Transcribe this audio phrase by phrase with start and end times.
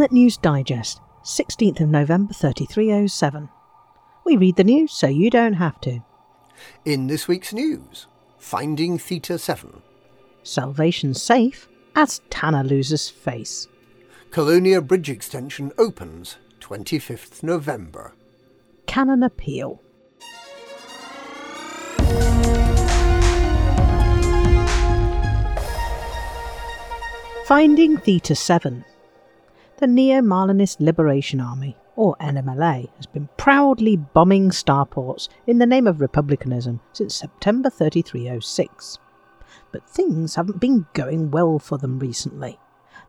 [0.00, 3.50] Galnet News Digest, 16th of November 3307.
[4.24, 6.00] We read the news so you don't have to.
[6.86, 8.06] In this week's news,
[8.38, 9.82] Finding Theta 7.
[10.42, 13.68] Salvation safe as Tanner loses face.
[14.30, 18.14] Colonia Bridge Extension opens 25th November.
[18.86, 19.82] Canonn appeal.
[27.44, 28.86] Finding Theta 7.
[29.80, 35.86] The Neo Marlinist Liberation Army, or NMLA, has been proudly bombing starports in the name
[35.86, 38.98] of republicanism since September 3306.
[39.72, 42.58] But things haven't been going well for them recently.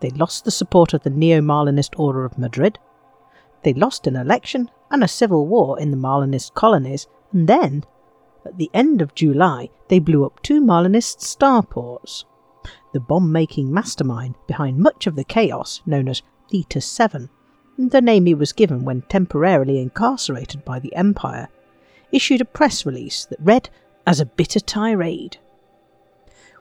[0.00, 2.78] They lost the support of the Neo Marlinist Order of Madrid.
[3.62, 7.84] They lost an election and a civil war in the Marlinist colonies, and then,
[8.44, 12.24] at the end of July, they blew up two Marlinist starports
[12.92, 17.28] the bomb making mastermind behind much of the chaos known as Theta 7,
[17.76, 21.48] the name he was given when temporarily incarcerated by the Empire,
[22.10, 23.68] issued a press release that read
[24.06, 25.36] as a bitter tirade.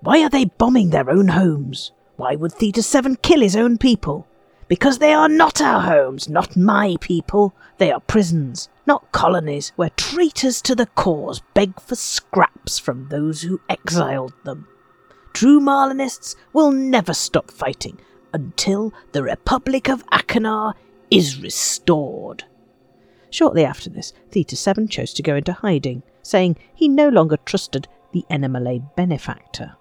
[0.00, 1.92] Why are they bombing their own homes?
[2.16, 4.26] Why would Theta 7 kill his own people?
[4.66, 7.54] Because they are not our homes, not my people.
[7.78, 13.42] They are prisons, not colonies, where traitors to the cause beg for scraps from those
[13.42, 14.66] who exiled them.
[15.32, 18.00] True Marlinists will never stop fighting
[18.32, 20.74] until the Republic of Achenar
[21.10, 22.44] is restored.
[23.30, 27.88] Shortly after this, Theta 7 chose to go into hiding, saying he no longer trusted
[28.12, 29.76] the NMLA benefactor.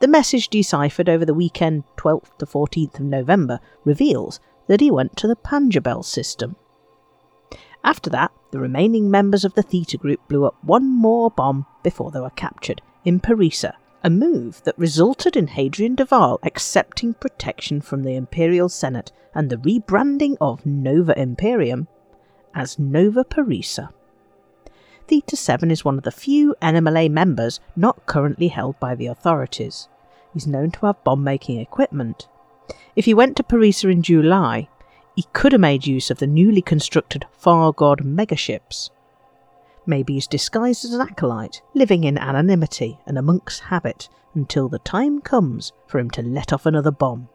[0.00, 5.16] The message deciphered over the weekend 12th to 14th of November reveals that he went
[5.16, 6.56] to the Panjabel system.
[7.82, 12.10] After that, the remaining members of the Theta group blew up one more bomb before
[12.10, 18.02] they were captured in Parisa a move that resulted in Hadrian Duval accepting protection from
[18.02, 21.88] the Imperial Senate and the rebranding of Nova Imperium
[22.54, 23.90] as Nova Parisa.
[25.08, 29.88] Theta 7 is one of the few NMLA members not currently held by the authorities.
[30.32, 32.28] He's known to have bomb making equipment.
[32.96, 34.68] If he went to Parisa in July,
[35.14, 38.90] he could have made use of the newly constructed Far God megaships.
[39.86, 44.80] Maybe he's disguised as an acolyte, living in anonymity and a monk's habit until the
[44.80, 47.28] time comes for him to let off another bomb.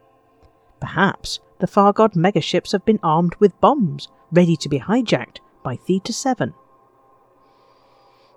[0.80, 5.76] Perhaps the Far God megaships have been armed with bombs, ready to be hijacked by
[5.76, 6.54] Theta 7.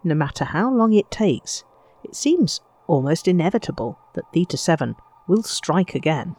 [0.03, 1.63] No matter how long it takes,
[2.03, 4.95] it seems almost inevitable that Theta 7
[5.27, 6.35] will strike again.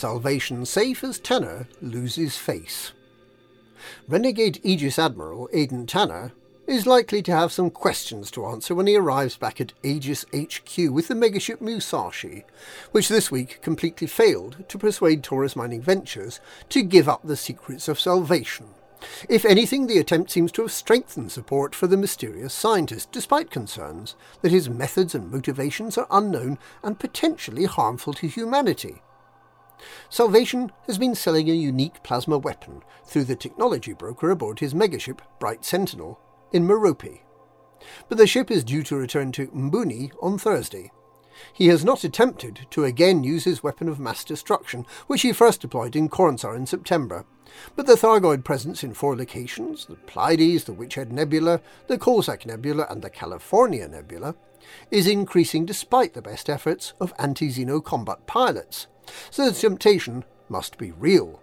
[0.00, 2.92] Salvation safe as Tanner loses face.
[4.08, 6.32] Renegade Aegis Admiral Aden Tanner
[6.66, 10.90] is likely to have some questions to answer when he arrives back at Aegis HQ
[10.90, 12.44] with the megaship Musashi,
[12.92, 16.40] which this week completely failed to persuade Taurus Mining Ventures
[16.70, 18.68] to give up the secrets of salvation.
[19.28, 24.16] If anything, the attempt seems to have strengthened support for the mysterious scientist, despite concerns
[24.40, 29.02] that his methods and motivations are unknown and potentially harmful to humanity.
[30.08, 35.20] Salvation has been selling a unique plasma weapon through the technology broker aboard his megaship
[35.38, 36.18] Bright Sentinel
[36.52, 37.20] in Merope.
[38.08, 40.92] But the ship is due to return to Mbooni on Thursday.
[41.52, 45.60] He has not attempted to again use his weapon of mass destruction, which he first
[45.60, 47.24] deployed in Coronsar in September.
[47.76, 52.86] But the Thargoid presence in four locations the Pleiades, the Witchhead Nebula, the Coalsack Nebula,
[52.90, 54.34] and the California Nebula
[54.90, 58.86] is increasing despite the best efforts of anti Xeno combat pilots
[59.30, 61.40] so the temptation must be real.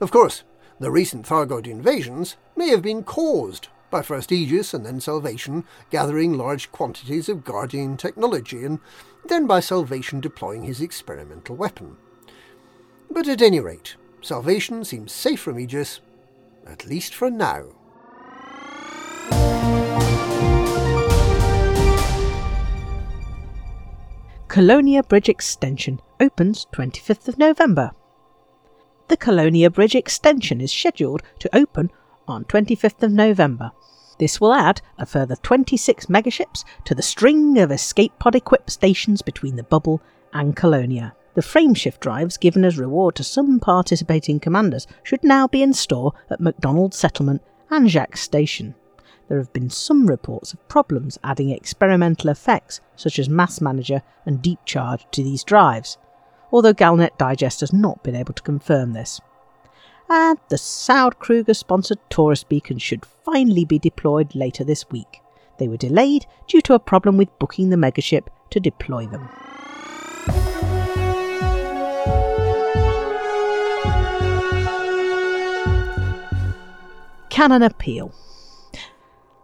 [0.00, 0.44] Of course,
[0.78, 6.34] the recent Thargoid invasions may have been caused by first Aegis and then Salvation gathering
[6.34, 8.78] large quantities of Guardian technology, and
[9.26, 11.96] then by Salvation deploying his experimental weapon.
[13.10, 16.00] But at any rate, Salvation seems safe from Aegis,
[16.66, 17.64] at least for now.
[24.50, 27.92] Colonia Bridge Extension opens 25th of November.
[29.06, 31.92] The Colonia Bridge Extension is scheduled to open
[32.26, 33.70] on 25th of November.
[34.18, 39.22] This will add a further 26 megaships to the string of escape pod equipped stations
[39.22, 40.02] between the bubble
[40.32, 41.14] and Colonia.
[41.34, 46.12] The frameshift drives given as reward to some participating commanders should now be in store
[46.28, 48.74] at McDonald Settlement and Jacques Station
[49.30, 54.42] there have been some reports of problems adding experimental effects such as Mass Manager and
[54.42, 55.98] Deep Charge to these drives,
[56.50, 59.20] although Galnet Digest has not been able to confirm this.
[60.08, 65.20] And the Saud Kruger sponsored Taurus beacon should finally be deployed later this week.
[65.58, 69.28] They were delayed due to a problem with booking the megaship to deploy them.
[77.30, 78.12] Canonn Appeal.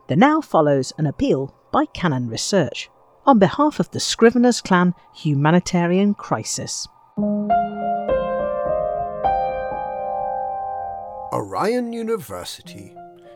[0.09, 2.89] There now follows an appeal by Canonn Research
[3.25, 6.87] on behalf of the Scriveners Clan humanitarian crisis.
[11.33, 12.95] Orion University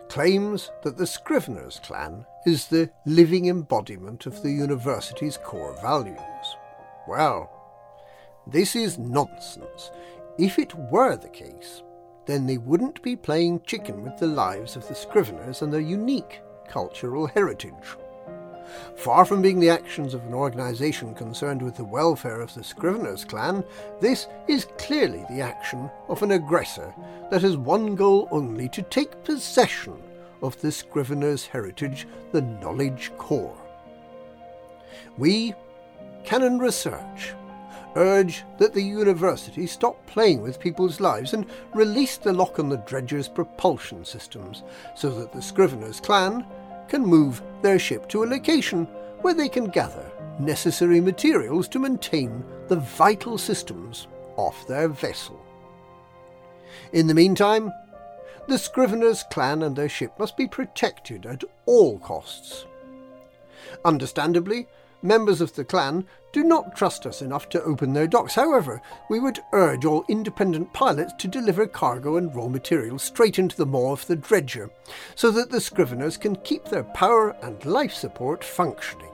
[0.09, 6.19] claims that the Scriveners clan is the living embodiment of the university's core values.
[7.09, 7.51] Well,
[8.47, 9.91] this is nonsense.
[10.39, 11.83] If it were the case,
[12.27, 16.41] then they wouldn't be playing chicken with the lives of the Scriveners and their unique
[16.71, 17.75] cultural heritage.
[18.97, 23.27] Far from being the actions of an organisation concerned with the welfare of the Scriveners
[23.27, 23.65] clan,
[24.01, 26.95] this is clearly the action of an aggressor
[27.31, 30.01] that has one goal only to take possession
[30.43, 33.57] of the Scriveners' heritage, the knowledge core.
[35.19, 35.55] We,
[36.25, 37.35] Canonn Research,
[37.97, 42.77] urge that the university stop playing with people's lives and release the lock on the
[42.79, 44.63] dredger's propulsion systems
[44.95, 46.47] so that the Scriveners clan
[46.91, 48.85] can move their ship to a location
[49.23, 55.41] where they can gather necessary materials to maintain the vital systems of their vessel.
[56.93, 57.73] In the meantime,
[58.49, 62.67] the Scriveners clan and their ship must be protected at all costs.
[63.85, 64.67] Understandably,
[65.03, 68.35] members of the clan do not trust us enough to open their docks.
[68.35, 73.57] However, we would urge all independent pilots to deliver cargo and raw materials straight into
[73.57, 74.71] the maw of the dredger,
[75.15, 79.13] so that the Scriveners can keep their power and life support functioning.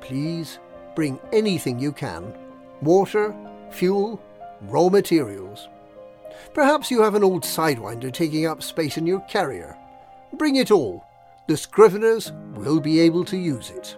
[0.00, 0.58] Please
[0.94, 2.34] bring anything you can
[2.82, 3.34] water,
[3.70, 4.20] fuel,
[4.62, 5.68] raw materials.
[6.54, 9.76] Perhaps you have an old Sidewinder taking up space in your carrier.
[10.32, 11.04] Bring it all.
[11.46, 13.96] The Scriveners will be able to use it.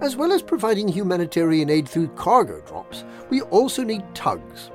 [0.00, 4.70] As well as providing humanitarian aid through cargo drops, we also need tugs.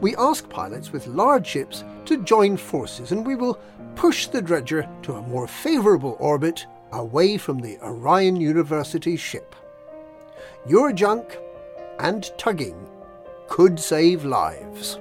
[0.00, 3.58] We ask pilots with large ships to join forces and we will
[3.96, 9.54] push the dredger to a more favourable orbit away from the Orion University ship.
[10.66, 11.38] Your junk
[11.98, 12.88] and tugging
[13.48, 14.98] could save lives.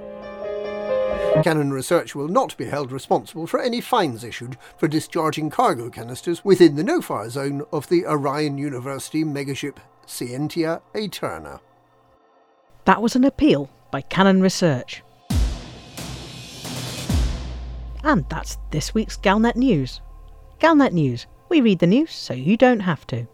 [1.42, 6.46] Canonn Research will not be held responsible for any fines issued for discharging cargo canisters
[6.46, 11.60] within the no-fire zone of the Orion University megaship Scientia Aeterna.
[12.86, 15.02] That was an appeal by Canonn Research.
[18.04, 20.02] And that's this week's Galnet News.
[20.60, 21.26] Galnet News.
[21.50, 23.28] We read the news so you don't have to.